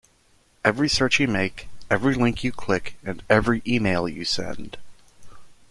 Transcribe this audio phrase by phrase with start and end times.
[0.65, 4.77] Every search you make, every link you click, and every email you send.